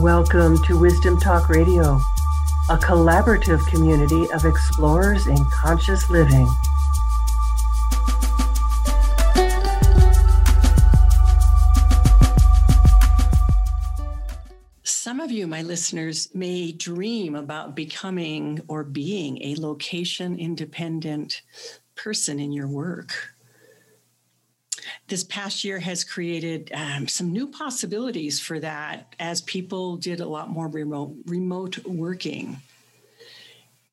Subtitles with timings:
[0.00, 1.98] Welcome to Wisdom Talk Radio,
[2.68, 6.46] a collaborative community of explorers in conscious living.
[14.82, 21.40] Some of you, my listeners, may dream about becoming or being a location independent
[21.94, 23.35] person in your work
[25.08, 30.28] this past year has created um, some new possibilities for that as people did a
[30.28, 32.58] lot more remote remote working.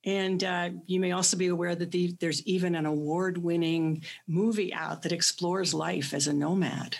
[0.05, 4.73] And uh, you may also be aware that the, there's even an award winning movie
[4.73, 6.97] out that explores life as a nomad.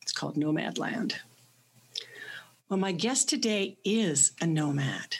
[0.00, 1.14] It's called Nomadland.
[2.68, 5.16] Well, my guest today is a nomad.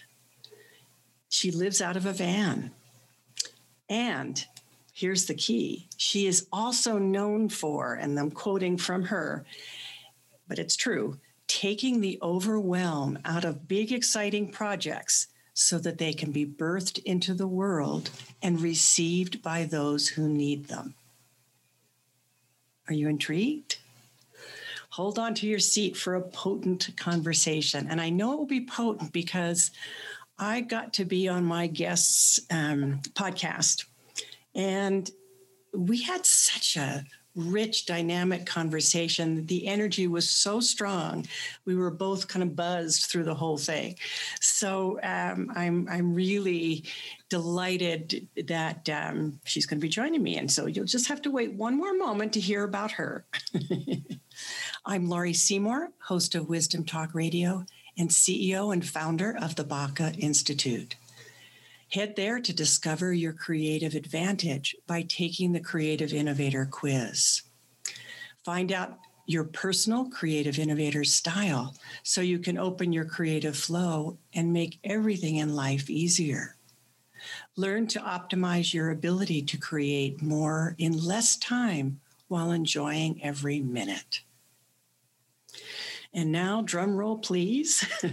[1.28, 2.70] She lives out of a van.
[3.90, 4.46] And
[4.94, 9.44] here's the key she is also known for, and I'm quoting from her,
[10.48, 16.32] but it's true, taking the overwhelm out of big, exciting projects so that they can
[16.32, 18.10] be birthed into the world
[18.42, 20.94] and received by those who need them.
[22.88, 23.78] Are you intrigued?
[24.90, 27.88] Hold on to your seat for a potent conversation.
[27.88, 29.70] And I know it will be potent because
[30.38, 33.84] I got to be on my guest's um, podcast
[34.54, 35.10] and
[35.72, 37.04] we had such a
[37.36, 39.46] rich, dynamic conversation.
[39.46, 41.26] The energy was so strong.
[41.64, 43.96] We were both kind of buzzed through the whole thing.
[44.40, 46.84] So um, I'm I'm really
[47.28, 50.36] delighted that um, she's going to be joining me.
[50.36, 53.24] And so you'll just have to wait one more moment to hear about her.
[54.86, 57.64] I'm Laurie Seymour, host of Wisdom Talk Radio
[57.96, 60.96] and CEO and founder of the Baca Institute.
[61.94, 67.42] Head there to discover your creative advantage by taking the Creative Innovator quiz.
[68.44, 74.52] Find out your personal creative innovator style so you can open your creative flow and
[74.52, 76.56] make everything in life easier.
[77.54, 84.22] Learn to optimize your ability to create more in less time while enjoying every minute.
[86.16, 87.84] And now, drum roll, please.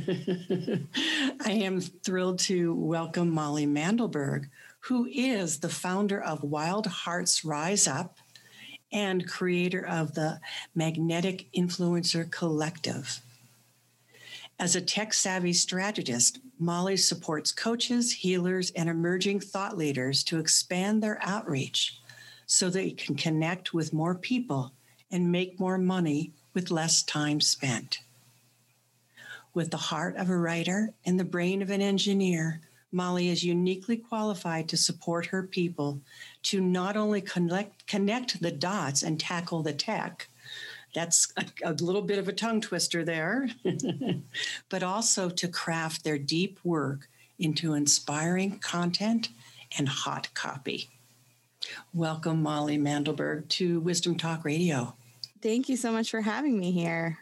[1.45, 7.87] I am thrilled to welcome Molly Mandelberg, who is the founder of Wild Hearts Rise
[7.87, 8.17] Up
[8.91, 10.39] and creator of the
[10.73, 13.21] Magnetic Influencer Collective.
[14.57, 21.03] As a tech savvy strategist, Molly supports coaches, healers, and emerging thought leaders to expand
[21.03, 21.99] their outreach
[22.47, 24.73] so they can connect with more people
[25.11, 27.99] and make more money with less time spent.
[29.53, 33.97] With the heart of a writer and the brain of an engineer, Molly is uniquely
[33.97, 36.01] qualified to support her people
[36.43, 40.27] to not only connect, connect the dots and tackle the tech,
[40.93, 43.49] that's a, a little bit of a tongue twister there,
[44.69, 47.07] but also to craft their deep work
[47.39, 49.29] into inspiring content
[49.77, 50.89] and hot copy.
[51.93, 54.95] Welcome, Molly Mandelberg, to Wisdom Talk Radio.
[55.41, 57.19] Thank you so much for having me here.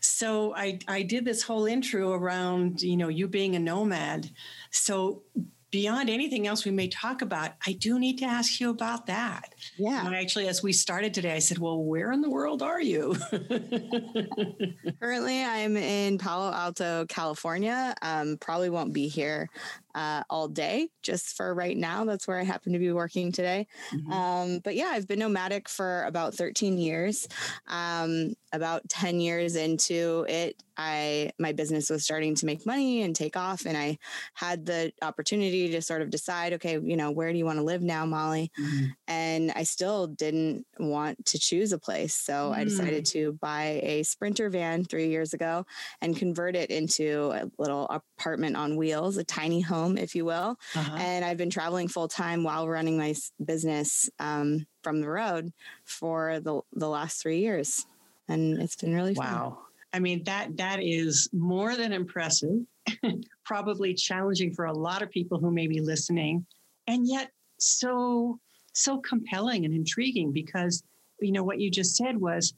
[0.00, 4.30] So I, I did this whole intro around, you know, you being a nomad.
[4.70, 5.22] So
[5.70, 9.54] beyond anything else we may talk about, I do need to ask you about that.
[9.78, 10.04] Yeah.
[10.04, 13.16] And actually, as we started today, I said, Well, where in the world are you?
[15.00, 17.94] Currently, I'm in Palo Alto, California.
[18.02, 19.48] Um, probably won't be here
[19.94, 22.04] uh, all day, just for right now.
[22.04, 23.66] That's where I happen to be working today.
[23.92, 24.12] Mm-hmm.
[24.12, 27.28] Um, but yeah, I've been nomadic for about 13 years.
[27.66, 33.14] Um, about 10 years into it, I my business was starting to make money and
[33.14, 33.98] take off, and I
[34.34, 37.64] had the opportunity to sort of decide, okay, you know, where do you want to
[37.64, 38.50] live now, Molly?
[38.58, 38.86] Mm-hmm.
[39.08, 42.60] And I still didn't want to choose a place, so mm-hmm.
[42.60, 43.10] I decided mm.
[43.12, 45.66] to buy a Sprinter van three years ago
[46.00, 50.58] and convert it into a little apartment on wheels, a tiny home, if you will.
[50.74, 50.96] Uh-huh.
[50.96, 55.52] And I've been traveling full time while running my business um, from the road
[55.84, 57.86] for the the last three years,
[58.28, 59.50] and it's been really wow.
[59.50, 59.58] Fun.
[59.94, 62.60] I mean that that is more than impressive.
[63.44, 66.46] Probably challenging for a lot of people who may be listening,
[66.86, 68.38] and yet so
[68.72, 70.82] so compelling and intriguing because
[71.20, 72.54] you know what you just said was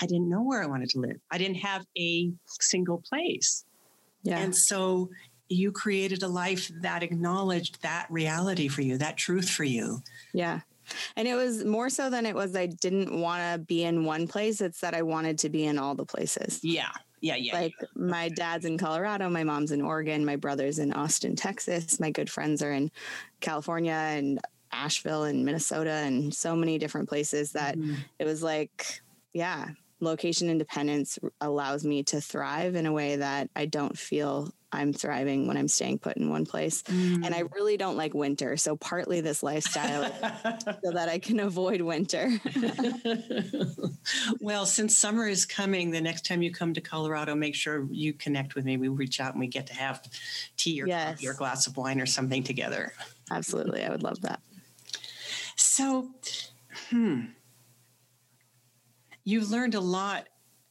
[0.00, 1.16] I didn't know where I wanted to live.
[1.30, 3.64] I didn't have a single place.
[4.24, 4.38] Yeah.
[4.38, 5.10] And so
[5.52, 10.02] you created a life that acknowledged that reality for you, that truth for you.
[10.32, 10.60] Yeah.
[11.16, 14.26] And it was more so than it was I didn't want to be in one
[14.26, 14.60] place.
[14.60, 16.60] It's that I wanted to be in all the places.
[16.62, 16.90] Yeah.
[17.20, 17.36] Yeah.
[17.36, 17.54] Yeah.
[17.54, 17.86] Like yeah.
[17.94, 22.00] my dad's in Colorado, my mom's in Oregon, my brother's in Austin, Texas.
[22.00, 22.90] My good friends are in
[23.40, 24.40] California and
[24.72, 27.94] Asheville and Minnesota and so many different places that mm-hmm.
[28.18, 29.02] it was like,
[29.32, 29.68] yeah,
[30.02, 35.46] location independence allows me to thrive in a way that I don't feel I'm thriving
[35.46, 36.82] when I'm staying put in one place.
[36.84, 37.26] Mm.
[37.26, 37.54] And I mm.
[37.54, 38.56] really don't like winter.
[38.56, 40.10] So partly this lifestyle
[40.82, 42.30] so that I can avoid winter.
[44.40, 48.14] well, since summer is coming, the next time you come to Colorado, make sure you
[48.14, 48.78] connect with me.
[48.78, 50.02] We reach out and we get to have
[50.56, 51.16] tea or yes.
[51.16, 52.94] coffee or glass of wine or something together.
[53.30, 53.84] Absolutely.
[53.84, 54.40] I would love that.
[55.56, 56.08] So,
[56.88, 57.24] hmm.
[59.24, 60.28] You've learned a lot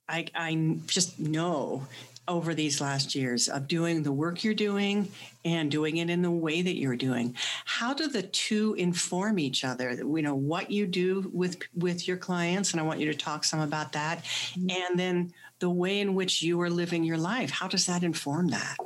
[0.10, 1.88] I, I, just know
[2.28, 5.10] over these last years of doing the work you're doing
[5.44, 7.36] and doing it in the way that you're doing.
[7.66, 9.92] How do the two inform each other?
[9.94, 13.44] You know what you do with with your clients and i want you to talk
[13.44, 14.24] some about that.
[14.24, 14.70] Mm-hmm.
[14.70, 18.48] and then the way in which you are living your life how does that inform
[18.50, 18.78] that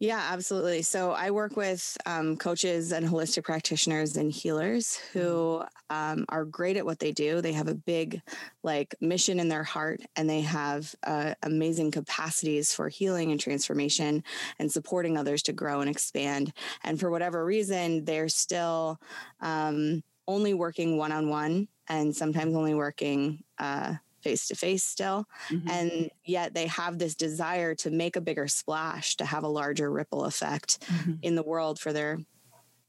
[0.00, 0.82] yeah, absolutely.
[0.82, 5.66] So I work with um, coaches and holistic practitioners and healers who mm-hmm.
[5.90, 7.40] um, are great at what they do.
[7.40, 8.22] They have a big,
[8.62, 14.22] like, mission in their heart, and they have uh, amazing capacities for healing and transformation
[14.58, 16.52] and supporting others to grow and expand.
[16.84, 19.00] And for whatever reason, they're still
[19.40, 23.42] um, only working one on one and sometimes only working.
[23.58, 25.26] Uh, face to face still.
[25.48, 25.68] Mm-hmm.
[25.68, 29.90] And yet they have this desire to make a bigger splash, to have a larger
[29.90, 31.14] ripple effect mm-hmm.
[31.22, 32.18] in the world for their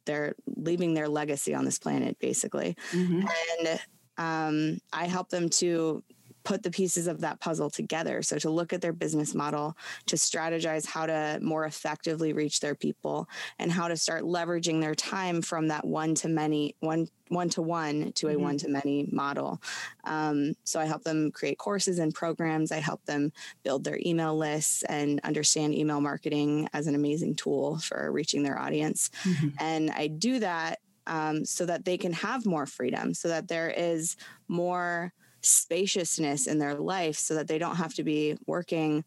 [0.05, 2.75] they're leaving their legacy on this planet basically.
[2.91, 3.27] Mm-hmm.
[3.67, 3.79] And
[4.17, 6.03] um, I help them to
[6.43, 8.21] put the pieces of that puzzle together.
[8.21, 9.75] So to look at their business model,
[10.07, 13.27] to strategize how to more effectively reach their people
[13.57, 17.61] and how to start leveraging their time from that one to many, one one to
[17.61, 18.41] one to a mm-hmm.
[18.41, 19.61] one to many model.
[20.03, 22.71] Um, so I help them create courses and programs.
[22.71, 23.31] I help them
[23.63, 28.59] build their email lists and understand email marketing as an amazing tool for reaching their
[28.59, 29.11] audience.
[29.23, 29.49] Mm-hmm.
[29.59, 33.69] And I do that um, so that they can have more freedom, so that there
[33.69, 34.15] is
[34.47, 39.03] more spaciousness in their life so that they don't have to be working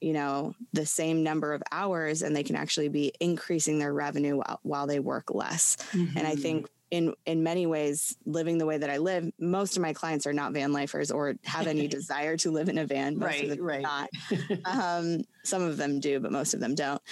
[0.00, 4.36] you know the same number of hours and they can actually be increasing their revenue
[4.36, 6.18] while, while they work less mm-hmm.
[6.18, 9.82] and i think in in many ways living the way that i live most of
[9.82, 13.18] my clients are not van lifers or have any desire to live in a van
[13.18, 13.82] most right, of them right.
[13.82, 14.08] not
[14.64, 17.02] um, some of them do but most of them don't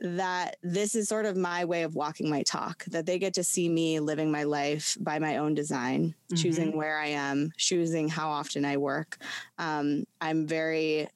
[0.00, 3.44] that this is sort of my way of walking my talk, that they get to
[3.44, 6.36] see me living my life by my own design, mm-hmm.
[6.36, 9.18] choosing where I am, choosing how often I work.
[9.58, 11.08] Um, I'm very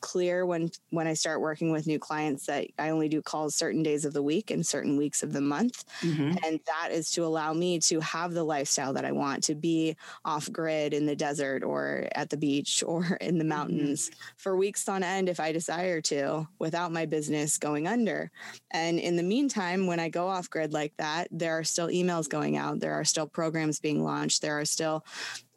[0.00, 3.82] clear when when I start working with new clients that I only do calls certain
[3.82, 5.84] days of the week and certain weeks of the month.
[6.00, 6.36] Mm-hmm.
[6.44, 9.96] And that is to allow me to have the lifestyle that I want to be
[10.24, 13.48] off grid in the desert or at the beach or in the mm-hmm.
[13.48, 14.20] mountains mm-hmm.
[14.36, 18.30] for weeks on end if I desire to without my business going under.
[18.70, 22.28] And in the meantime, when I go off grid like that, there are still emails
[22.28, 25.04] going out, there are still programs being launched, there are still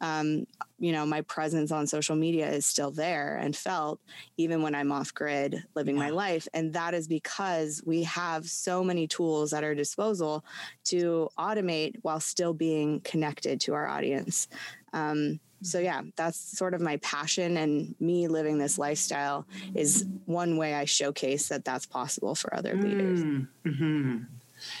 [0.00, 0.46] um,
[0.82, 4.00] you know, my presence on social media is still there and felt
[4.36, 6.02] even when I'm off grid living yeah.
[6.02, 6.48] my life.
[6.52, 10.44] And that is because we have so many tools at our disposal
[10.86, 14.48] to automate while still being connected to our audience.
[14.92, 19.46] Um, so yeah that's sort of my passion and me living this lifestyle
[19.76, 24.24] is one way i showcase that that's possible for other leaders mm-hmm.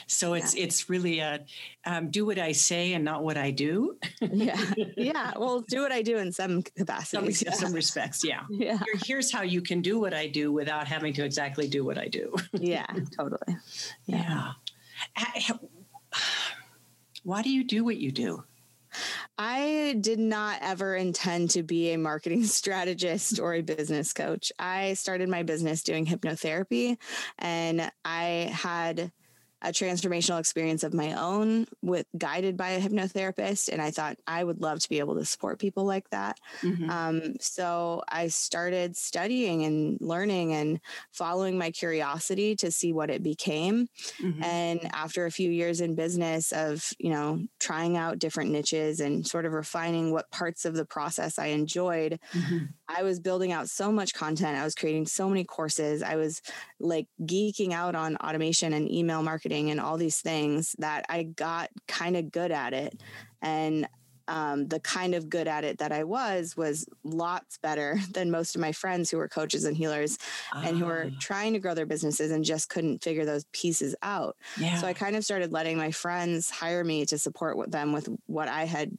[0.06, 0.64] So it's yeah.
[0.64, 1.44] it's really a
[1.84, 3.96] um, do what I say and not what I do.
[4.20, 4.60] yeah,
[4.96, 5.32] yeah.
[5.36, 7.54] Well, do what I do in some capacity, some, yeah.
[7.54, 8.24] some respects.
[8.24, 8.42] Yeah.
[8.62, 8.78] Yeah.
[8.78, 11.98] Here, here's how you can do what I do without having to exactly do what
[11.98, 12.32] I do.
[12.52, 12.86] yeah,
[13.18, 13.56] totally.
[14.06, 14.52] Yeah.
[17.24, 18.44] Why do you do what you do?
[19.38, 24.52] I did not ever intend to be a marketing strategist or a business coach.
[24.58, 26.98] I started my business doing hypnotherapy
[27.38, 29.12] and I had
[29.62, 34.42] a transformational experience of my own with guided by a hypnotherapist and i thought i
[34.42, 36.90] would love to be able to support people like that mm-hmm.
[36.90, 40.80] um, so i started studying and learning and
[41.12, 43.86] following my curiosity to see what it became
[44.20, 44.42] mm-hmm.
[44.42, 49.26] and after a few years in business of you know trying out different niches and
[49.26, 52.64] sort of refining what parts of the process i enjoyed mm-hmm.
[52.88, 56.42] i was building out so much content i was creating so many courses i was
[56.80, 61.70] like geeking out on automation and email marketing and all these things that I got
[61.88, 63.00] kind of good at it.
[63.40, 63.86] And
[64.28, 68.54] um, the kind of good at it that I was was lots better than most
[68.54, 70.18] of my friends who were coaches and healers
[70.54, 71.16] and who were ah.
[71.20, 74.36] trying to grow their businesses and just couldn't figure those pieces out.
[74.56, 74.76] Yeah.
[74.76, 78.48] So I kind of started letting my friends hire me to support them with what
[78.48, 78.96] I had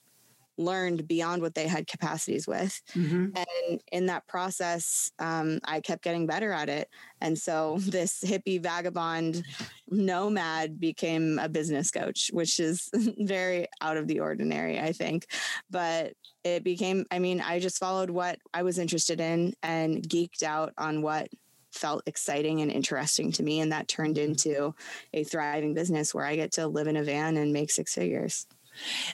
[0.58, 2.80] learned beyond what they had capacities with.
[2.96, 3.30] Mm-hmm.
[3.36, 6.90] And in that process, um, I kept getting better at it.
[7.22, 9.44] And so this hippie vagabond
[9.90, 15.28] nomad became a business coach, which is very out of the ordinary, I think.
[15.70, 20.44] But it became, I mean, I just followed what I was interested in and geeked
[20.44, 21.30] out on what
[21.72, 23.60] felt exciting and interesting to me.
[23.60, 24.32] And that turned mm-hmm.
[24.32, 24.76] into
[25.14, 28.46] a thriving business where I get to live in a van and make six figures.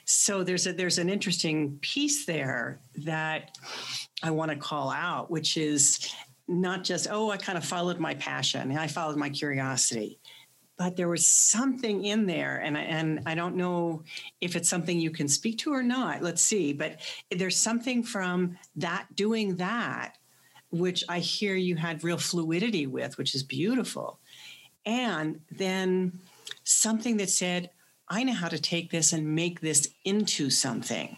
[0.05, 3.57] So there's a there's an interesting piece there that
[4.23, 6.11] I want to call out, which is
[6.47, 10.19] not just oh I kind of followed my passion and I followed my curiosity,
[10.79, 14.03] but there was something in there, and and I don't know
[14.39, 16.23] if it's something you can speak to or not.
[16.23, 20.17] Let's see, but there's something from that doing that,
[20.71, 24.19] which I hear you had real fluidity with, which is beautiful,
[24.85, 26.17] and then
[26.63, 27.71] something that said
[28.09, 31.15] I know how to take this and make this into something.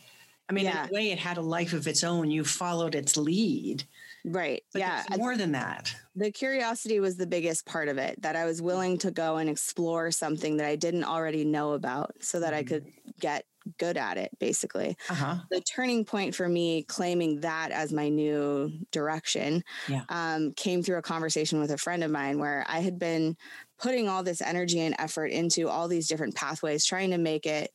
[0.50, 0.84] I mean, yeah.
[0.84, 2.30] in a way, it had a life of its own.
[2.30, 3.86] You followed its lead.
[4.26, 4.64] Right.
[4.74, 5.04] But yeah.
[5.18, 5.96] more than that.
[6.16, 9.50] The curiosity was the biggest part of it, that I was willing to go and
[9.50, 12.60] explore something that I didn't already know about so that mm-hmm.
[12.60, 12.86] I could
[13.20, 13.46] get
[13.78, 14.98] good at it, basically.
[15.10, 15.36] Uh-huh.
[15.50, 20.04] The turning point for me claiming that as my new direction yeah.
[20.10, 23.38] um, came through a conversation with a friend of mine where I had been
[23.80, 27.72] putting all this energy and effort into all these different pathways, trying to make it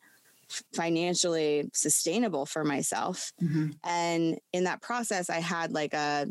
[0.74, 3.32] financially sustainable for myself.
[3.42, 3.70] Mm-hmm.
[3.84, 6.26] And in that process, I had like a,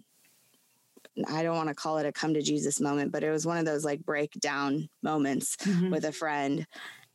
[1.30, 3.58] I don't want to call it a come to Jesus moment, but it was one
[3.58, 5.92] of those like breakdown moments mm-hmm.
[5.92, 6.66] with a friend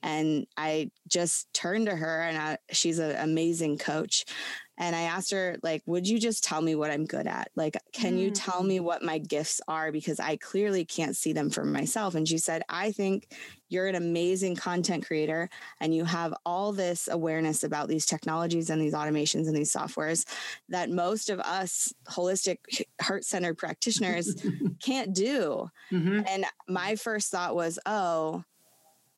[0.02, 4.24] and I just turned to her, and I, she's an amazing coach.
[4.80, 7.50] And I asked her, like, would you just tell me what I'm good at?
[7.54, 8.20] Like, can mm.
[8.20, 8.82] you tell me mm.
[8.82, 9.92] what my gifts are?
[9.92, 12.14] Because I clearly can't see them for myself.
[12.14, 13.30] And she said, I think
[13.68, 18.80] you're an amazing content creator and you have all this awareness about these technologies and
[18.80, 20.26] these automations and these softwares
[20.70, 22.56] that most of us holistic
[23.02, 24.34] heart centered practitioners
[24.82, 25.68] can't do.
[25.92, 26.22] Mm-hmm.
[26.26, 28.44] And my first thought was, oh,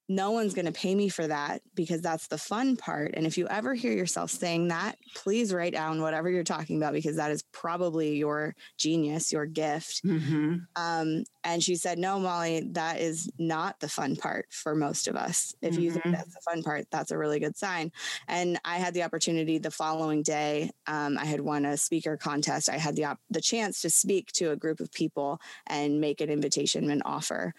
[0.09, 3.13] no one's going to pay me for that because that's the fun part.
[3.15, 6.93] And if you ever hear yourself saying that, please write down whatever you're talking about
[6.93, 10.05] because that is probably your genius, your gift.
[10.05, 10.57] Mm-hmm.
[10.77, 15.17] Um, and she said, No, Molly, that is not the fun part for most of
[15.17, 15.55] us.
[15.63, 15.83] If mm-hmm.
[15.83, 16.15] you think mm-hmm.
[16.15, 17.93] that's the fun part, that's a really good sign.
[18.29, 20.71] And I had the opportunity the following day.
[20.87, 22.69] Um, I had won a speaker contest.
[22.69, 26.21] I had the op- the chance to speak to a group of people and make
[26.21, 27.55] an invitation and offer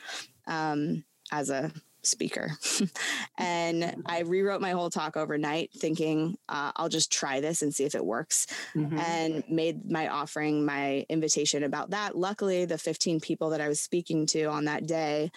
[0.48, 1.72] um, as a
[2.04, 2.52] speaker.
[3.38, 7.86] and I rewrote my whole talk overnight, thinking uh, I'll just try this and see
[7.86, 8.98] if it works, mm-hmm.
[8.98, 12.18] and made my offering, my invitation about that.
[12.18, 15.32] Luckily, the 15 people that I was speaking to on that day.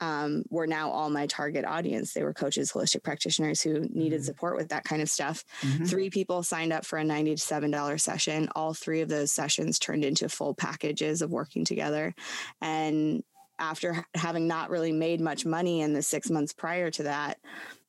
[0.00, 2.12] Um, were now all my target audience.
[2.12, 4.24] They were coaches, holistic practitioners who needed mm-hmm.
[4.24, 5.44] support with that kind of stuff.
[5.60, 5.84] Mm-hmm.
[5.84, 8.48] Three people signed up for a $97 session.
[8.56, 12.16] All three of those sessions turned into full packages of working together.
[12.60, 13.22] And
[13.62, 17.38] after having not really made much money in the six months prior to that,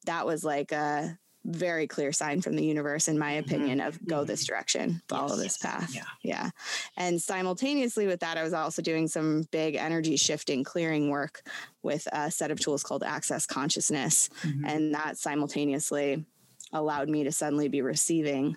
[0.06, 3.46] that was like a very clear sign from the universe, in my mm-hmm.
[3.46, 3.88] opinion, mm-hmm.
[3.88, 4.54] of go this mm-hmm.
[4.54, 5.94] direction, follow yes, this path.
[5.94, 6.04] Yeah.
[6.22, 6.50] Yeah.
[6.96, 11.42] And simultaneously with that, I was also doing some big energy shifting, clearing work
[11.82, 14.30] with a set of tools called Access Consciousness.
[14.44, 14.66] Mm-hmm.
[14.66, 16.24] And that simultaneously
[16.72, 18.56] allowed me to suddenly be receiving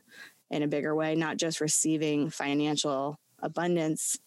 [0.51, 4.19] in a bigger way, not just receiving financial abundance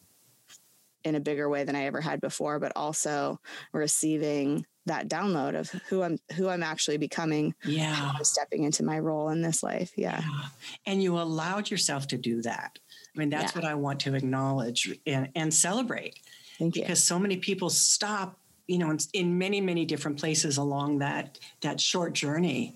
[1.03, 3.39] in a bigger way than I ever had before, but also
[3.72, 7.56] receiving that download of who I'm who I'm actually becoming.
[7.63, 8.12] Yeah.
[8.15, 9.94] I'm stepping into my role in this life.
[9.96, 10.20] Yeah.
[10.20, 10.46] yeah.
[10.86, 12.77] And you allowed yourself to do that.
[13.15, 13.62] I mean, that's yeah.
[13.62, 16.20] what I want to acknowledge and, and celebrate.
[16.58, 16.82] Thank you.
[16.82, 18.38] Because so many people stop,
[18.68, 22.75] you know, in, in many, many different places along that that short journey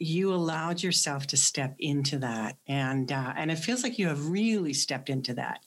[0.00, 4.28] you allowed yourself to step into that and uh, and it feels like you have
[4.28, 5.60] really stepped into that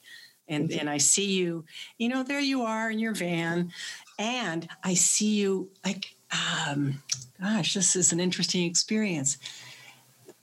[0.48, 1.66] and and I see you,
[1.98, 3.72] you know, there you are in your van,
[4.18, 6.16] and I see you like,
[6.68, 7.02] um,
[7.40, 9.38] gosh, this is an interesting experience.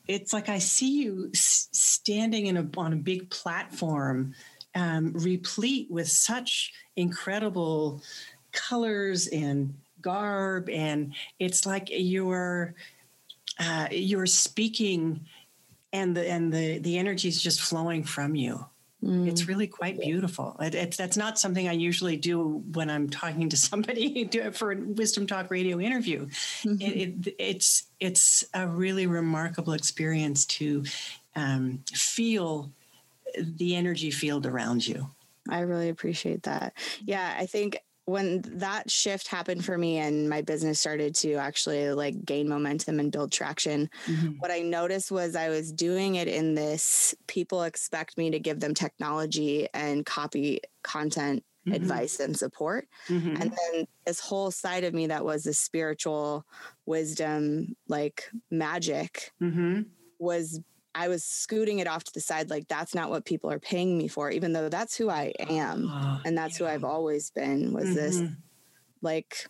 [0.07, 4.35] It's like I see you s- standing in a on a big platform,
[4.75, 8.03] um, replete with such incredible
[8.53, 12.75] colors and garb, and it's like you're
[13.59, 15.25] uh, you're speaking,
[15.95, 18.67] and the and the the energy is just flowing from you
[19.05, 19.29] Mm.
[19.29, 20.57] It's really quite beautiful.
[20.61, 24.77] It, it's that's not something I usually do when I'm talking to somebody for a
[24.81, 26.27] Wisdom Talk radio interview.
[26.63, 26.81] Mm-hmm.
[26.81, 30.85] It, it, it's it's a really remarkable experience to
[31.37, 32.73] um, feel
[33.39, 35.11] the energy field around you.
[35.49, 36.73] I really appreciate that.
[37.05, 41.91] Yeah, I think when that shift happened for me and my business started to actually
[41.93, 44.33] like gain momentum and build traction mm-hmm.
[44.39, 48.61] what i noticed was i was doing it in this people expect me to give
[48.61, 51.75] them technology and copy content mm-hmm.
[51.75, 53.37] advice and support mm-hmm.
[53.41, 56.45] and then this whole side of me that was the spiritual
[56.85, 59.83] wisdom like magic mm-hmm.
[60.19, 60.61] was
[60.95, 63.99] I was scooting it off to the side, like that's not what people are paying
[63.99, 65.91] me for, even though that's who I am.
[65.91, 66.67] Uh, and that's yeah.
[66.67, 67.95] who I've always been was mm-hmm.
[67.95, 68.23] this
[69.03, 69.47] like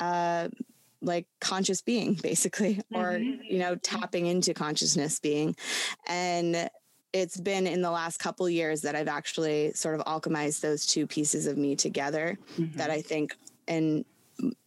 [0.00, 0.48] uh
[1.02, 2.96] like conscious being basically mm-hmm.
[2.96, 5.56] or you know tapping into consciousness being
[6.06, 6.68] and
[7.12, 11.06] it's been in the last couple years that I've actually sort of alchemized those two
[11.06, 12.76] pieces of me together mm-hmm.
[12.76, 14.04] that I think and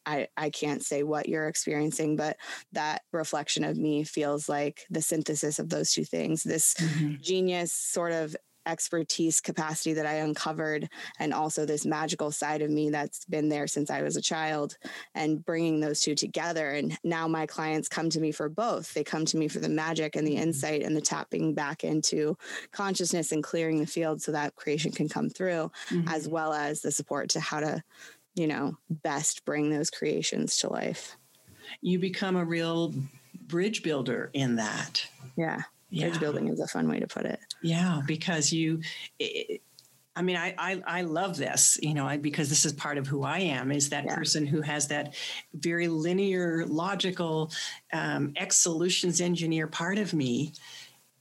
[0.06, 2.38] I, I can't say what you're experiencing, but
[2.72, 7.16] that reflection of me feels like the synthesis of those two things this mm-hmm.
[7.22, 10.90] genius sort of expertise capacity that I uncovered,
[11.20, 14.78] and also this magical side of me that's been there since I was a child,
[15.16, 16.70] and bringing those two together.
[16.70, 18.94] And now my clients come to me for both.
[18.94, 20.44] They come to me for the magic and the mm-hmm.
[20.44, 22.38] insight and the tapping back into
[22.72, 26.08] consciousness and clearing the field so that creation can come through, mm-hmm.
[26.08, 27.84] as well as the support to how to
[28.36, 31.16] you know, best bring those creations to life.
[31.82, 32.94] You become a real
[33.48, 35.06] bridge builder in that.
[35.36, 35.62] Yeah.
[35.90, 36.10] yeah.
[36.10, 37.40] Bridge building is a fun way to put it.
[37.62, 38.82] Yeah, because you,
[39.20, 39.62] it,
[40.16, 43.24] I mean, I, I, I love this, you know, because this is part of who
[43.24, 43.72] I am.
[43.72, 44.16] Is that yeah.
[44.16, 45.16] person who has that
[45.54, 47.52] very linear, logical,
[47.92, 50.54] um, X solutions engineer part of me,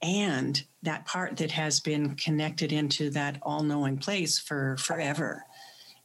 [0.01, 5.45] and that part that has been connected into that all-knowing place for forever.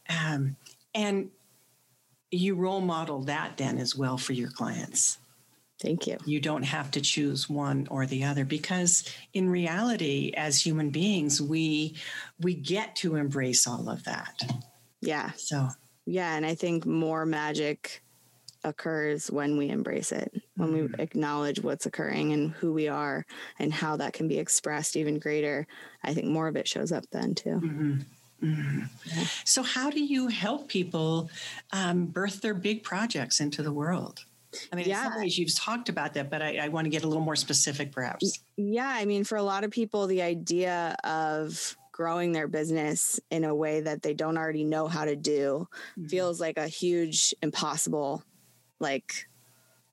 [0.09, 0.55] Um,
[0.93, 1.29] and
[2.31, 5.17] you role model that then as well for your clients.
[5.81, 6.17] Thank you.
[6.25, 11.41] You don't have to choose one or the other because in reality as human beings
[11.41, 11.95] we
[12.39, 14.41] we get to embrace all of that.
[15.01, 15.31] Yeah.
[15.37, 15.69] So,
[16.05, 18.03] yeah, and I think more magic
[18.65, 20.99] occurs when we embrace it, when we mm-hmm.
[20.99, 23.25] acknowledge what's occurring and who we are
[23.57, 25.65] and how that can be expressed even greater.
[26.03, 27.61] I think more of it shows up then too.
[27.63, 27.99] Mm-hmm.
[28.43, 29.23] Mm-hmm.
[29.43, 31.29] So, how do you help people
[31.71, 34.25] um, birth their big projects into the world?
[34.71, 35.05] I mean, yeah.
[35.05, 37.23] in some ways you've talked about that, but I, I, want to get a little
[37.23, 38.39] more specific, perhaps.
[38.57, 43.43] Yeah, I mean, for a lot of people, the idea of growing their business in
[43.43, 46.07] a way that they don't already know how to do mm-hmm.
[46.07, 48.23] feels like a huge, impossible,
[48.79, 49.28] like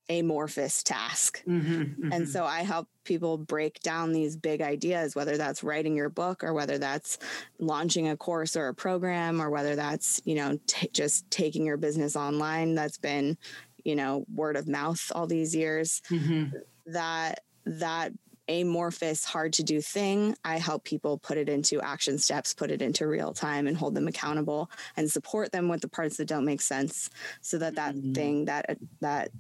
[0.09, 1.43] amorphous task.
[1.47, 2.13] Mm-hmm, mm-hmm.
[2.13, 6.45] And so I help people break down these big ideas, whether that's writing your book
[6.45, 7.19] or whether that's
[7.59, 11.77] launching a course or a program or whether that's, you know, t- just taking your
[11.77, 12.75] business online.
[12.75, 13.37] That's been,
[13.85, 16.03] you know, word of mouth all these years.
[16.11, 16.57] Mm-hmm.
[16.87, 18.13] That, that
[18.49, 22.81] amorphous, hard to do thing, I help people put it into action steps, put it
[22.81, 26.45] into real time, and hold them accountable and support them with the parts that don't
[26.45, 28.13] make sense, so that that mm-hmm.
[28.13, 29.31] thing that that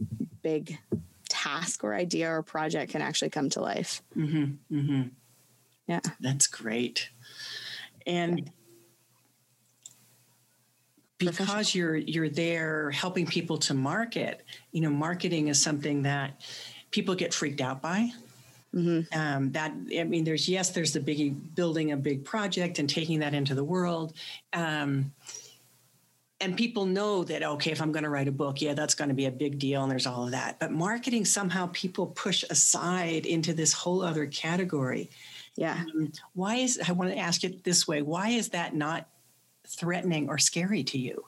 [0.46, 0.78] big
[1.28, 4.00] task or idea or project can actually come to life.
[4.16, 5.02] Mm-hmm, mm-hmm.
[5.88, 7.10] Yeah, that's great.
[8.06, 8.48] And
[11.18, 16.40] because you're you're there helping people to market, you know, marketing is something that
[16.92, 18.12] people get freaked out by.
[18.72, 19.18] Mm-hmm.
[19.18, 23.18] Um, that I mean, there's yes, there's the big building a big project and taking
[23.18, 24.12] that into the world.
[24.52, 25.12] Um,
[26.40, 29.08] and people know that okay if i'm going to write a book yeah that's going
[29.08, 30.58] to be a big deal and there's all of that.
[30.58, 35.10] But marketing somehow people push aside into this whole other category.
[35.56, 35.82] Yeah.
[35.94, 39.08] Um, why is i want to ask it this way why is that not
[39.68, 41.24] threatening or scary to you?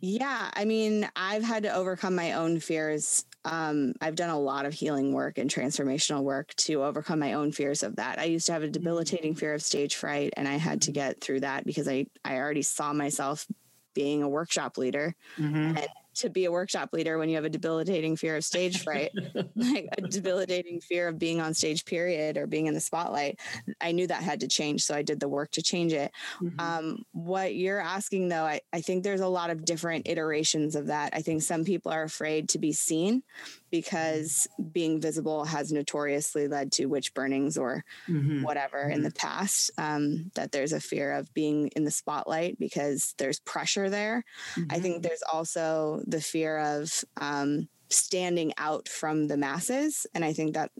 [0.00, 3.24] Yeah i mean i've had to overcome my own fears.
[3.42, 7.52] Um, I've done a lot of healing work and transformational work to overcome my own
[7.52, 8.18] fears of that.
[8.18, 11.22] I used to have a debilitating fear of stage fright, and I had to get
[11.22, 13.46] through that because I, I already saw myself
[13.94, 15.14] being a workshop leader.
[15.38, 15.76] Mm-hmm.
[15.76, 15.88] And
[16.20, 19.10] to be a workshop leader when you have a debilitating fear of stage fright,
[19.56, 23.38] like a debilitating fear of being on stage, period, or being in the spotlight.
[23.80, 24.82] I knew that had to change.
[24.82, 26.12] So I did the work to change it.
[26.42, 26.60] Mm-hmm.
[26.60, 30.88] Um, what you're asking, though, I, I think there's a lot of different iterations of
[30.88, 31.12] that.
[31.14, 33.22] I think some people are afraid to be seen
[33.70, 38.42] because being visible has notoriously led to witch burnings or mm-hmm.
[38.42, 38.92] whatever mm-hmm.
[38.92, 39.70] in the past.
[39.78, 44.24] Um, that there's a fear of being in the spotlight because there's pressure there.
[44.54, 44.72] Mm-hmm.
[44.72, 50.06] I think there's also the fear of um, standing out from the masses.
[50.14, 50.70] And I think that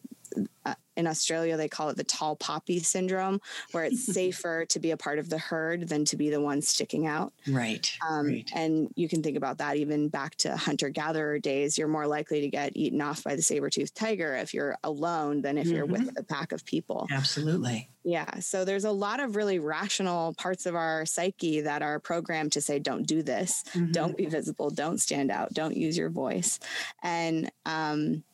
[0.64, 3.40] uh, in Australia, they call it the tall poppy syndrome,
[3.73, 6.61] where it's safer to be a part of the herd than to be the one
[6.61, 7.33] sticking out.
[7.49, 8.51] Right, Um, right.
[8.55, 11.79] And you can think about that even back to hunter gatherer days.
[11.79, 15.40] You're more likely to get eaten off by the saber toothed tiger if you're alone
[15.43, 16.07] than if you're Mm-hmm.
[16.07, 17.07] with a pack of people.
[17.11, 17.88] Absolutely.
[18.03, 18.40] Yeah.
[18.40, 22.61] So there's a lot of really rational parts of our psyche that are programmed to
[22.61, 23.93] say, don't do this, Mhm.
[23.93, 26.59] don't be visible, don't stand out, don't use your voice.
[27.03, 28.25] And um,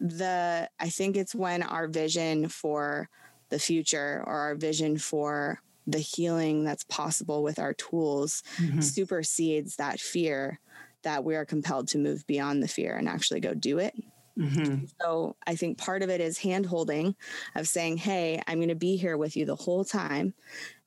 [0.00, 3.08] the, I think it's when our vision for
[3.50, 8.82] the future or our vision for the healing that's possible with our tools Mhm.
[8.82, 10.60] supersedes that fear
[11.02, 13.94] that we are compelled to move beyond the fear and actually go do it.
[14.36, 14.90] Mhm.
[15.00, 17.16] So I think part of it is hand holding
[17.54, 20.34] of saying, Hey, I'm going to be here with you the whole time.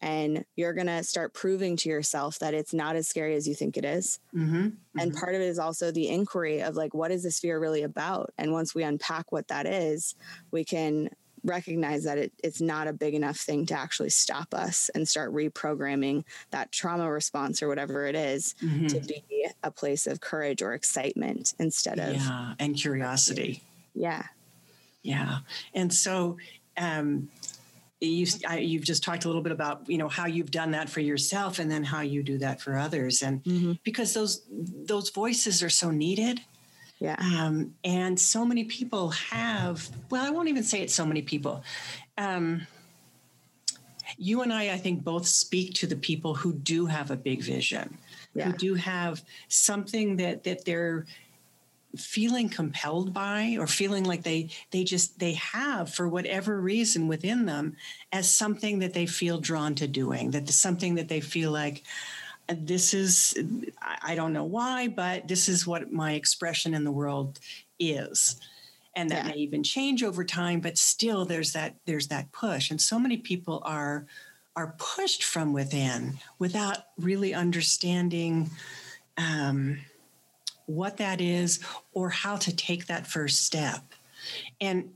[0.02, 3.56] And you're going to start proving to yourself that it's not as scary as you
[3.56, 4.20] think it is.
[4.34, 4.78] Mhm.
[5.00, 5.14] And Mhm.
[5.14, 8.32] part of it is also the inquiry of like, what is this fear really about?
[8.38, 10.16] And once we unpack what that is,
[10.52, 11.10] we can
[11.44, 15.34] recognize that it, it's not a big enough thing to actually stop us and start
[15.34, 18.90] reprogramming that trauma response or whatever it is Mhm.
[18.90, 19.24] to be
[19.64, 23.62] a place of courage or excitement instead of, yeah, and curiosity.
[23.94, 24.24] yeah.
[25.04, 25.40] Yeah,
[25.74, 26.38] and so
[26.76, 27.30] um,
[28.02, 30.90] you I, you've just talked a little bit about you know how you've done that
[30.90, 33.80] for yourself, and then how you do that for others, and Mhm.
[33.84, 36.42] because those those voices are so needed.
[37.00, 37.16] Yeah.
[37.20, 41.64] Um, and so many people have, well, I won't even say it's so many people.
[42.18, 42.66] Um,
[44.18, 47.42] you and I, I think, both speak to the people who do have a big
[47.44, 47.98] vision,
[48.34, 48.46] Yeah.
[48.52, 51.06] who do have something that that they're
[51.96, 57.46] feeling compelled by or feeling like they they just they have for whatever reason within
[57.46, 57.76] them
[58.12, 61.84] as something that they feel drawn to doing that something that they feel like
[62.50, 63.38] this is
[64.02, 67.40] I don't know why, but this is what my expression in the world
[67.80, 68.40] is.
[68.96, 69.32] And that Yeah.
[69.32, 72.72] may even change over time, but still there's that there's that push.
[72.72, 74.08] And so many people are
[74.56, 78.50] are pushed from within without really understanding
[79.18, 79.80] um,
[80.66, 81.60] what that is
[81.94, 83.84] or how to take that first step.
[84.60, 84.92] And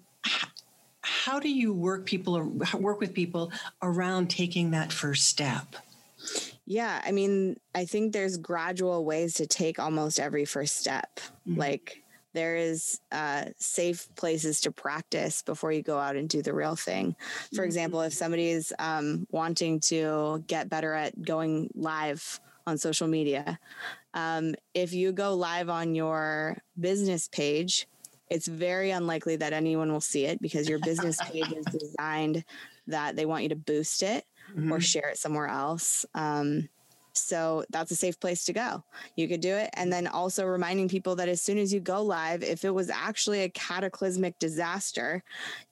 [1.02, 2.42] how do you work people
[2.80, 5.76] work with people around taking that first step?
[6.72, 11.20] Yeah, I mean, I think there's gradual ways to take almost every first step.
[11.46, 11.58] Mhm.
[11.58, 12.04] Like
[12.34, 16.78] there is uh, safe places to practice before you go out and do the real
[16.78, 17.18] thing.
[17.54, 17.66] For Mhm.
[17.66, 23.60] example, if somebody is um, wanting to get better at going live on social media,
[24.14, 27.88] um, if you go live on your business page,
[28.30, 32.46] it's very unlikely that anyone will see it because your business page is designed
[32.88, 34.82] that they want you to boost it or Mhm.
[34.82, 36.06] share it somewhere else.
[36.14, 36.70] Um,
[37.14, 38.84] so that's a safe place to go.
[39.18, 39.70] You could do it.
[39.74, 42.90] And then also reminding people that as soon as you go live, if it was
[42.90, 45.22] actually a cataclysmic disaster,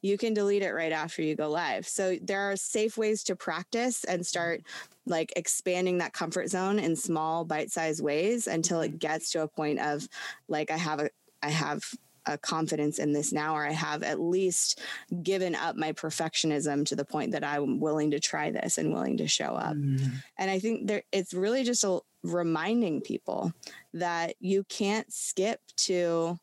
[0.02, 1.88] you can delete it right after you go live.
[1.88, 4.64] So there are safe ways to practice and start
[5.06, 9.80] like expanding that comfort zone in small bite-sized ways until it gets to a point
[9.80, 10.08] of
[10.50, 11.10] like I have a
[11.42, 11.82] I have
[12.30, 14.80] a confidence in this now or I have at least
[15.24, 19.18] given up my perfectionism to the point that I'm willing to try this and willing
[19.18, 19.76] to show up.
[19.76, 20.12] Mhm.
[20.38, 23.54] And I think there it's really just a reminding people
[23.94, 26.38] that you can't skip to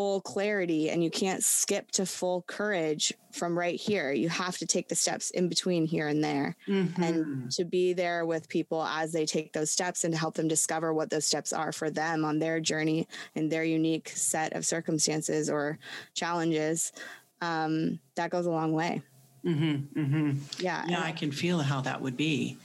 [0.00, 4.10] full clarity and you can't skip to full courage from right here.
[4.12, 6.98] You have to take the steps in between here and there Mhm.
[6.98, 10.48] and to be there with people as they take those steps and to help them
[10.48, 14.64] discover what those steps are for them on their journey in their unique set of
[14.64, 15.78] circumstances or
[16.14, 16.92] challenges.
[17.42, 19.02] Um, that goes a long way.
[19.44, 19.88] Mhm.
[19.92, 20.38] Mhm.
[20.62, 20.82] Yeah.
[20.88, 22.56] Yeah, I can feel how that would be.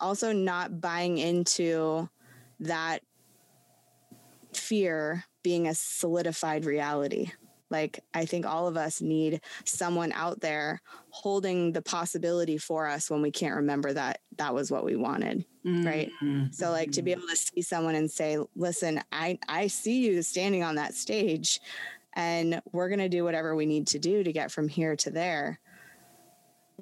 [0.00, 2.10] also not buying into
[2.60, 3.00] that
[4.52, 7.30] fear being a solidified reality.
[7.70, 10.80] Like, I think all of us need someone out there
[11.10, 15.44] holding the possibility for us when we can't remember that that was what we wanted.
[15.64, 16.10] Right.
[16.22, 16.54] Mhm.
[16.54, 20.22] So, like, to be able to see someone and say, listen, I, I see you
[20.22, 21.60] standing on that stage,
[22.12, 25.10] and we're going to do whatever we need to do to get from here to
[25.10, 25.58] there.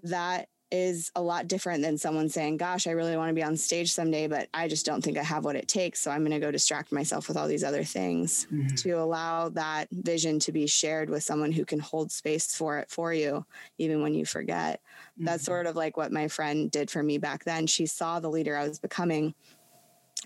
[0.04, 3.56] That is a lot different than someone saying, Gosh, I really want to be on
[3.58, 6.00] stage someday, but I just don't think I have what it takes.
[6.00, 8.46] So I'm going to go distract myself with all these other things.
[8.50, 8.74] Mhm.
[8.82, 12.90] To allow that vision to be shared with someone who can hold space for it
[12.90, 13.44] for you,
[13.78, 14.80] even when you forget.
[15.18, 17.66] That's sort of like what my friend did for me back then.
[17.66, 19.34] She saw the leader I was becoming.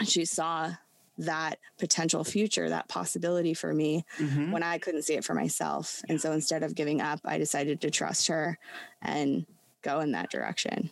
[0.04, 0.74] She saw
[1.18, 4.52] that potential future, that possibility for me Mhm.
[4.52, 6.02] when I couldn't see it for myself.
[6.08, 8.58] And so instead of giving up, I decided to trust her
[9.02, 9.46] and
[9.86, 10.90] go in that direction.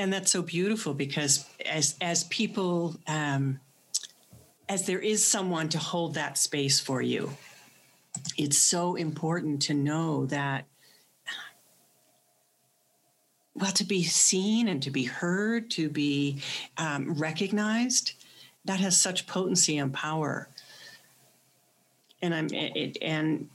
[0.00, 3.60] and that's so beautiful because as as people um,
[4.68, 7.30] as there is someone to hold that space for you
[8.36, 10.64] it's so important to know that
[13.54, 16.40] well to be seen and to be heard to be
[16.78, 18.12] um, recognized
[18.64, 20.48] that has such potency and power
[22.22, 23.48] and i'm it, and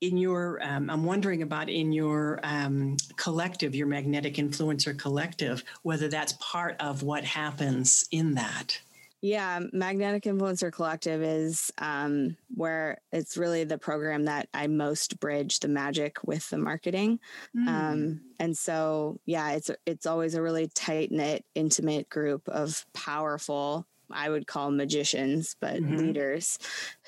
[0.00, 6.08] in your um, i'm wondering about in your um, collective your magnetic influencer collective whether
[6.08, 8.80] that's part of what happens in that
[9.22, 15.60] yeah, Magnetic Influencer Collective is um, where it's really the program that I most bridge
[15.60, 17.20] the magic with the marketing.
[17.54, 17.68] Mm.
[17.68, 23.86] Um, and so, yeah, it's it's always a really tight knit, intimate group of powerful,
[24.12, 25.96] I would call magicians, but mm-hmm.
[25.96, 26.58] leaders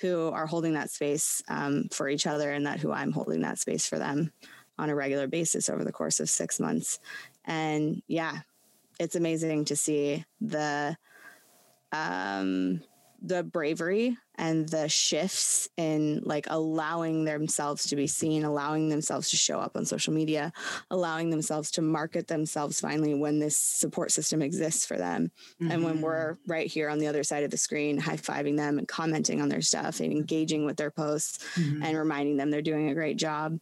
[0.00, 3.58] who are holding that space um, for each other, and that who I'm holding that
[3.58, 4.32] space for them
[4.78, 6.98] on a regular basis over the course of six months.
[7.44, 8.40] And yeah,
[8.98, 10.96] it's amazing to see the
[11.92, 12.82] um,
[13.24, 19.36] the bravery and the shifts in like allowing themselves to be seen, allowing themselves to
[19.36, 20.52] show up on social media,
[20.90, 25.30] allowing themselves to market themselves finally when this support system exists for them.
[25.60, 25.70] Mm-hmm.
[25.70, 26.50] And when we're mm-hmm.
[26.50, 29.48] right here on the other side of the screen, high fiving them and commenting on
[29.48, 31.82] their stuff and engaging with their posts mm-hmm.
[31.82, 33.58] and reminding them they're doing a great job.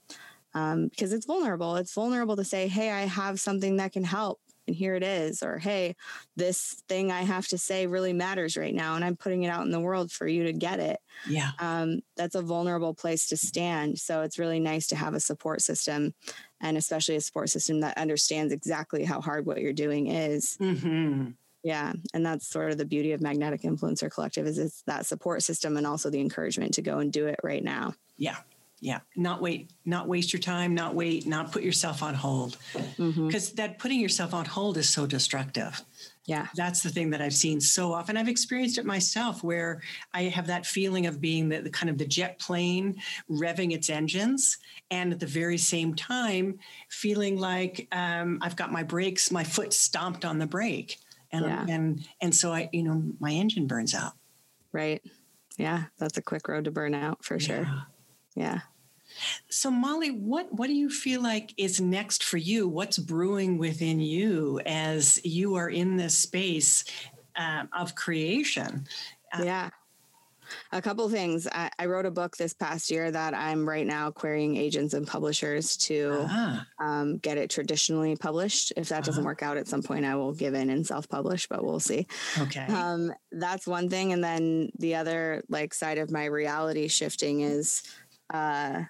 [0.53, 1.77] Um, because it's vulnerable.
[1.77, 5.43] It's vulnerable to say, Hey, I have something that can help and here it is
[5.43, 5.97] or hey
[6.37, 9.65] this thing i have to say really matters right now and i'm putting it out
[9.65, 11.01] in the world for you to get it.
[11.29, 11.51] Yeah.
[11.59, 15.61] Um, that's a vulnerable place to stand so it's really nice to have a support
[15.61, 16.15] system
[16.61, 20.57] and especially a support system that understands exactly how hard what you're doing is.
[20.61, 21.31] Mm-hmm.
[21.65, 25.43] yeah and that's sort of the beauty of magnetic influencer collective is it's that support
[25.43, 27.95] system and also the encouragement to go and do it right now.
[28.17, 28.37] Yeah
[28.81, 29.01] yeah.
[29.15, 32.57] Not wait not waste your time not wait not put yourself on hold.
[32.73, 33.57] Because mm-hmm.
[33.57, 35.83] that putting yourself on hold is so destructive.
[36.25, 36.47] Yeah.
[36.55, 38.17] That's the thing that i've seen so often.
[38.17, 39.83] I've experienced it myself where
[40.15, 42.97] i have that feeling of being the, the kind of the jet plane
[43.31, 44.57] revving its engines
[44.91, 49.73] and at the very same time feeling like um, i've got my brakes my foot
[49.73, 50.99] stomped on the brake.
[51.33, 51.67] And yeah.
[51.69, 54.15] and and so i you know my engine burns out.
[54.73, 55.03] Right.
[55.59, 55.85] Yeah.
[55.99, 57.69] That's a quick road to burn out for sure
[58.35, 58.61] yeah.
[59.49, 62.69] So Molly, what what do you feel like is next for you?
[62.69, 66.85] What's brewing within you as you are in this space
[67.37, 68.87] um, of creation?
[69.33, 69.71] Uh, yeah.
[70.73, 71.47] A couple things.
[71.47, 75.07] I, I, wrote a book this past year that I'm right now querying agents and
[75.07, 76.61] publishers to uh-huh.
[76.85, 78.73] um, get it traditionally published.
[78.77, 79.03] If that uh-huh.
[79.03, 81.79] doesn't work out at some point, I will give in and self publish, but we'll
[81.79, 82.07] see.
[82.37, 82.67] Okay.
[82.67, 84.13] Um, that's one thing.
[84.13, 87.85] And then the other like side of my reality shifting is
[88.33, 88.85] uh,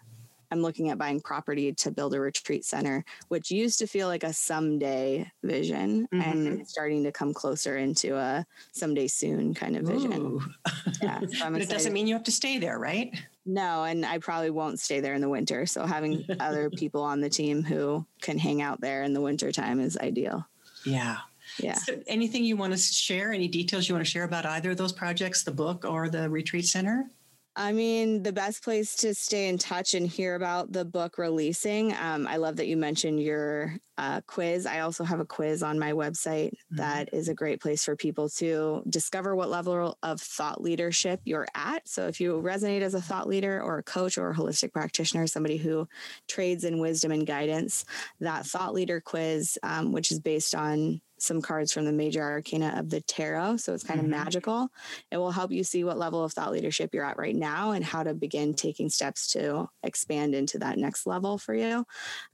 [0.53, 4.25] I'm looking at buying property to build a retreat center, which used to feel like
[4.25, 6.21] a someday vision mm-hmm.
[6.21, 10.41] and it's starting to come closer into a someday soon kind of vision.
[11.01, 13.15] yeah, so but it doesn't mean you have to stay there, right?
[13.47, 15.67] No, and I probably won't stay there in the winter.
[15.67, 19.53] So having other people on the team who can hang out there in the winter
[19.53, 20.47] time is ideal.
[20.85, 21.19] Yeah.
[21.59, 21.75] Yeah.
[21.75, 23.33] So anything you want to share?
[23.33, 26.29] Any details you want to share about either of those projects, the book or the
[26.29, 27.11] retreat center?
[27.57, 31.93] I mean, the best place to stay in touch and hear about the book releasing.
[31.97, 34.67] Um, I love that you mentioned your uh, quiz.
[34.67, 36.77] I also have a quiz on my website mm-hmm.
[36.77, 41.49] that is a great place for people to discover what level of thought leadership you're
[41.57, 41.89] at.
[41.89, 45.27] So, if you resonate as a thought leader or a coach or a holistic practitioner,
[45.27, 45.89] somebody who
[46.29, 47.85] trades in wisdom and guidance,
[48.21, 52.75] that thought leader quiz, um, which is based on some cards from the major arcana
[52.77, 53.59] of the tarot.
[53.59, 54.13] So it's kind mm-hmm.
[54.13, 54.69] of magical.
[55.11, 57.85] It will help you see what level of thought leadership you're at right now and
[57.85, 61.85] how to begin taking steps to expand into that next level for you.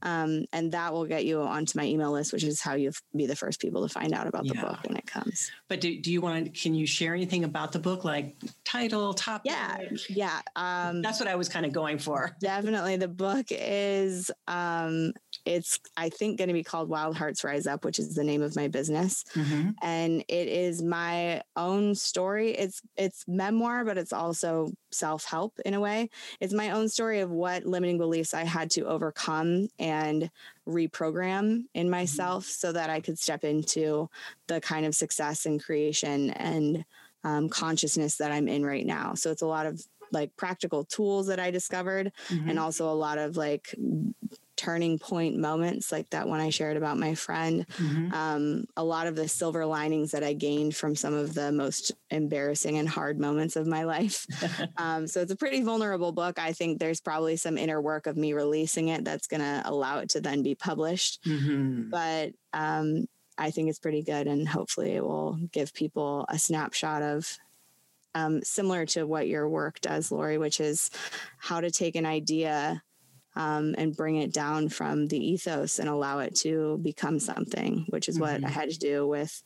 [0.03, 3.27] Um, and that will get you onto my email list, which is how you'll be
[3.27, 4.53] the first people to find out about yeah.
[4.55, 5.51] the book when it comes.
[5.69, 9.15] But do, do you want to, can you share anything about the book, like title,
[9.15, 9.51] topic?
[9.51, 9.79] Yeah.
[10.09, 10.41] Yeah.
[10.55, 12.37] Um, That's what I was kind of going for.
[12.41, 12.97] Definitely.
[12.97, 15.13] The book is, um,
[15.47, 18.43] it's, I think, going to be called Wild Hearts Rise Up, which is the name
[18.43, 19.25] of my business.
[19.35, 19.71] Mm-hmm.
[19.81, 22.51] And it is my own story.
[22.51, 26.11] It's, it's memoir, but it's also self help in a way.
[26.41, 30.31] It's my own story of what limiting beliefs I had to overcome and
[30.69, 31.91] reprogram in mm-hmm.
[31.91, 32.51] myself mm-hmm.
[32.51, 34.11] so that I could step into
[34.49, 36.85] the kind of success and creation and
[37.23, 39.15] um, consciousness that I'm in right now.
[39.15, 39.81] So it's a lot of
[40.13, 42.49] like practical tools that I discovered mm-hmm.
[42.49, 43.75] and also a lot of like
[44.57, 47.67] turning point moments like that one I shared about my friend.
[47.77, 48.13] Mm-hmm.
[48.13, 51.93] Um, a lot of the silver linings that I gained from some of the most
[52.11, 54.27] embarrassing and hard moments of my life.
[54.77, 56.39] um, so it's a pretty vulnerable book.
[56.39, 59.99] I think there's probably some inner work of me releasing it that's going to allow
[59.99, 61.25] it to then be published.
[61.25, 61.91] Mm-hmm.
[61.91, 63.07] But um,
[63.39, 67.39] I think it's pretty good, and hopefully it will give people a snapshot of
[68.15, 70.91] um, similar to what your work does, Laurie, which is
[71.37, 72.83] how to take an idea
[73.37, 78.09] um, and bring it down from the ethos and allow it to become something, which
[78.09, 78.47] is what mm-hmm.
[78.47, 79.43] I had to do with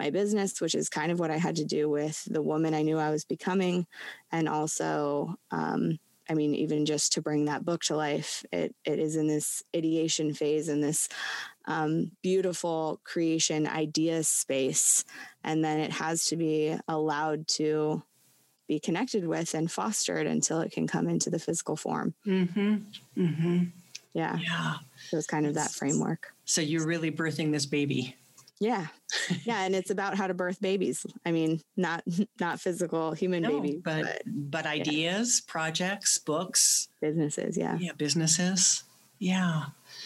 [0.00, 2.82] my business, which is kind of what I had to do with the woman I
[2.82, 3.86] knew I was becoming.
[4.32, 8.98] And also, um, I mean, even just to bring that book to life, it, it
[8.98, 11.10] is in this ideation phase in this
[11.66, 15.04] um, beautiful creation idea space.
[15.42, 18.02] And then it has to be allowed to
[18.66, 22.14] be connected with and fostered until it can come into the physical form.
[22.26, 22.76] Mm-hmm.
[23.16, 23.64] Mm-hmm.
[24.14, 24.38] Yeah.
[24.38, 24.74] Yeah.
[25.08, 26.32] So it's kind of that framework.
[26.44, 28.16] So you're really birthing this baby.
[28.60, 28.86] Yeah.
[29.44, 29.62] Yeah.
[29.62, 31.04] and it's about how to birth babies.
[31.26, 32.04] I mean, not
[32.40, 33.80] not physical human no, babies.
[33.84, 35.52] But but, but ideas, yeah.
[35.52, 36.88] projects, books.
[37.00, 37.76] Businesses, yeah.
[37.78, 38.84] Yeah, businesses.
[39.18, 39.64] Yeah.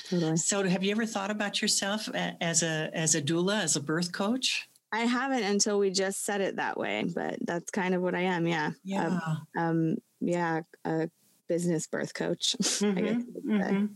[0.08, 0.36] Totally.
[0.36, 4.12] So have you ever thought about yourself as a as a doula, as a birth
[4.12, 4.68] coach?
[4.90, 8.20] I haven't until we just said it that way, but that's kind of what I
[8.20, 8.46] am.
[8.46, 8.70] Yeah.
[8.84, 9.06] Yeah.
[9.06, 11.10] Um, um yeah, a
[11.48, 12.56] business birth coach.
[12.60, 12.98] Mm-hmm.
[12.98, 13.22] I guess.
[13.46, 13.86] Mm-hmm.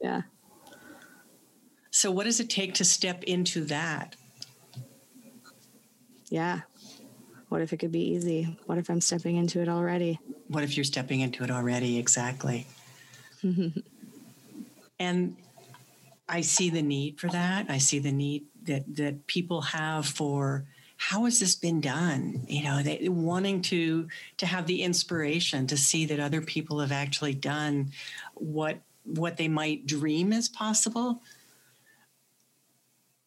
[0.00, 0.22] Yeah.
[1.90, 4.16] So what does it take to step into that?
[6.28, 6.60] Yeah.
[7.48, 8.56] What if it could be easy?
[8.64, 10.18] What if I'm stepping into it already?
[10.48, 11.98] What if you're stepping into it already?
[11.98, 12.66] Exactly.
[14.98, 15.36] and
[16.28, 17.66] I see the need for that.
[17.68, 20.64] I see the need that that people have for
[20.96, 22.44] how has this been done?
[22.48, 26.92] You know they wanting to to have the inspiration to see that other people have
[26.92, 27.90] actually done
[28.34, 31.20] what what they might dream is possible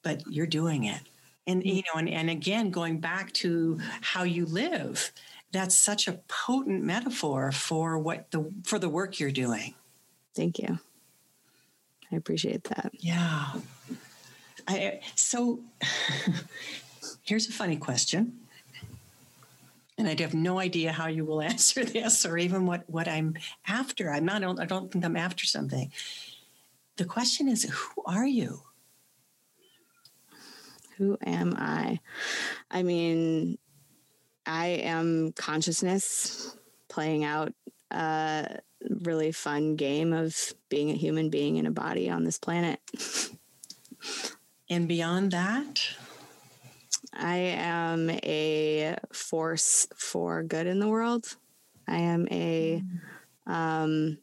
[0.06, 1.02] but you're doing it.
[1.48, 5.12] And you know and, and again going back to how you live
[5.52, 9.74] that's such a potent metaphor for what the for the work you're doing.
[10.34, 10.80] Thank you.
[12.12, 12.92] I appreciate that.
[12.94, 13.52] Yeah
[14.68, 15.60] I, so
[17.24, 18.40] here's a funny question.
[19.98, 23.36] And I have no idea how you will answer this or even what, what I'm
[23.68, 24.12] after.
[24.12, 25.92] I'm not, I don't think I'm after something.
[26.98, 28.62] The question is, who are you?
[30.98, 32.00] Who am I?
[32.72, 33.58] I mean,
[34.46, 36.56] I am consciousness
[36.88, 37.54] playing out
[37.92, 38.60] a
[39.02, 42.80] really fun game of being a human being in a body on this planet.
[44.70, 45.90] And beyond that?
[47.14, 51.38] I am a force for good in the world.
[51.88, 52.84] I am a,
[53.46, 54.18] um,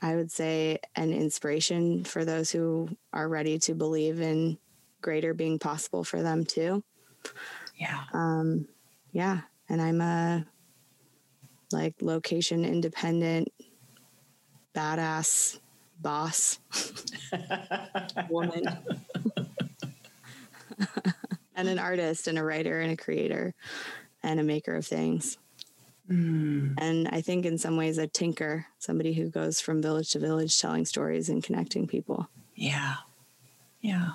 [0.00, 4.58] I would say, an inspiration for those who are ready to believe in
[5.00, 6.82] greater being possible for them too.
[7.76, 8.02] Yeah.
[8.12, 8.66] Um,
[9.12, 9.42] yeah.
[9.68, 10.46] And I'm a
[11.70, 13.48] like location independent,
[14.74, 15.58] badass
[16.00, 16.60] boss
[18.30, 18.64] woman
[21.54, 23.54] and an artist and a writer and a creator
[24.22, 25.38] and a maker of things.
[26.10, 26.74] Mm.
[26.78, 30.58] And I think in some ways a tinker, somebody who goes from village to village
[30.58, 32.28] telling stories and connecting people.
[32.54, 32.94] Yeah.
[33.80, 34.12] Yeah.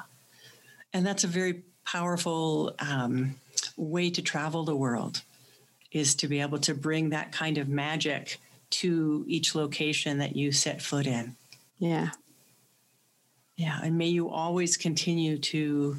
[0.91, 3.35] And that's a very powerful um,
[3.77, 5.21] way to travel the world
[5.91, 10.51] is to be able to bring that kind of magic to each location that you
[10.51, 11.35] set foot in.
[11.77, 12.09] Yeah.
[13.55, 13.79] Yeah.
[13.83, 15.97] And may you always continue to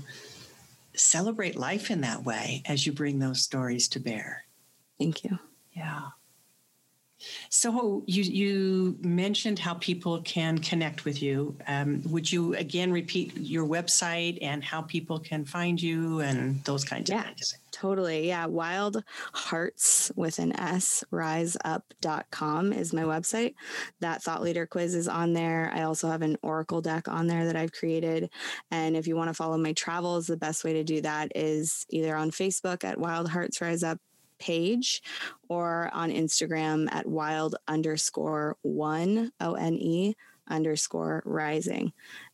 [0.95, 4.45] celebrate life in that way as you bring those stories to bear.
[4.99, 5.39] Thank you.
[5.73, 6.09] Yeah.
[7.49, 11.57] So you you mentioned how people can connect with you.
[11.67, 16.85] Um, would you again repeat your website and how people can find you and those
[16.85, 17.59] kinds yeah, of things?
[17.75, 18.29] Totally.
[18.29, 18.47] Yeah.
[18.47, 23.55] Wild Hearts with an S, riseup.com is my website.
[23.99, 25.73] That thought leader quiz is on there.
[25.75, 28.31] I also have an Oracle deck on there that I've created.
[28.71, 31.85] And if you want to follow my travels, the best way to do that is
[31.91, 33.99] either on Facebook at Wild Hearts Rise Up
[34.45, 35.03] page
[35.49, 40.15] or on Instagram at wild underscore one, O N E
[40.49, 41.93] underscore rising.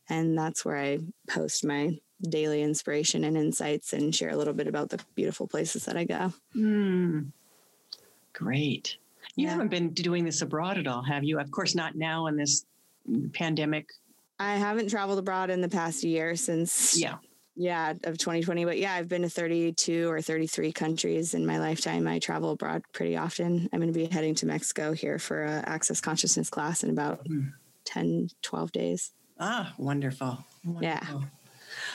[0.09, 4.67] And that's where I post my daily inspiration and insights and share a little bit
[4.67, 6.33] about the beautiful places that I go.
[6.55, 7.31] Mm.
[8.33, 8.97] Great.
[9.35, 9.51] You yeah.
[9.51, 11.39] haven't been doing this abroad at all, have you?
[11.39, 12.65] Of course, not now in this
[13.33, 13.89] pandemic.
[14.37, 17.17] I haven't traveled abroad in the past year since yeah
[17.61, 22.07] yeah of 2020 but yeah i've been to 32 or 33 countries in my lifetime.
[22.07, 23.69] I travel abroad pretty often.
[23.71, 27.23] I'm going to be heading to mexico here for a access consciousness class in about
[27.25, 27.53] mm.
[27.85, 29.11] 10 12 days.
[29.39, 30.81] Ah wonderful, wonderful.
[30.81, 31.27] yeah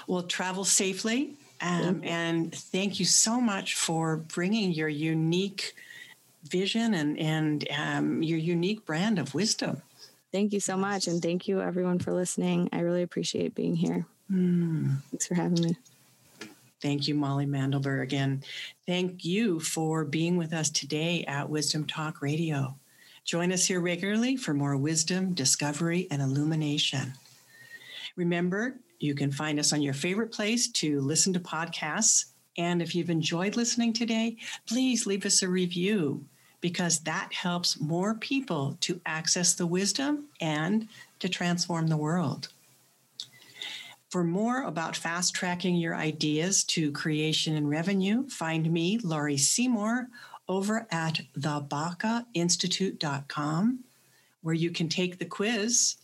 [0.06, 5.74] well travel safely um, and thank you so much for bringing your unique
[6.44, 9.82] vision and and um, your unique brand of wisdom.
[10.32, 12.68] Thank you so much and thank you everyone for listening.
[12.72, 15.02] I really appreciate being here Mm.
[15.10, 15.76] Thanks for having me.
[16.82, 18.12] Thank you, Molly Mandelberg.
[18.12, 18.44] And
[18.86, 22.76] thank you for being with us today at Wisdom Talk Radio.
[23.24, 27.12] Join us here regularly for more wisdom, discovery, and illumination.
[28.14, 32.26] Remember, you can find us on your favorite place to listen to podcasts.
[32.56, 36.24] And if you've enjoyed listening today, please leave us a review
[36.60, 42.48] because that helps more people to access the wisdom and to transform the world.
[44.16, 50.08] For more about fast tracking your ideas to creation and revenue, find me, Laurie Seymour,
[50.48, 53.84] over at thebacainstitute.com,
[54.40, 55.96] where you can take the quiz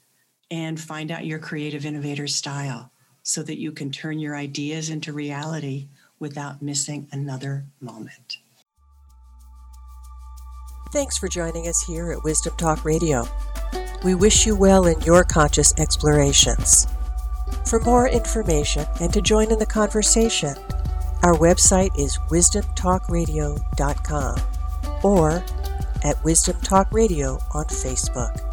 [0.51, 2.93] and find out your creative innovator style
[3.23, 5.89] so that you can turn your ideas into reality
[6.19, 8.37] without missing another moment.
[10.93, 13.27] Thanks for joining us here at Wisdom Talk Radio.
[14.05, 16.87] We wish you well in your conscious explorations.
[17.66, 20.55] For more information and to join in the conversation,
[21.22, 24.36] our website is wisdomtalkradio.com
[25.03, 25.44] or
[26.05, 28.51] at Wisdom Talk Radio on Facebook.